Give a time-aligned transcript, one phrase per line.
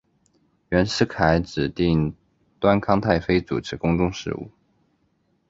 [0.69, 2.15] 袁世凯指定
[2.59, 4.49] 端康太妃主持宫中事务。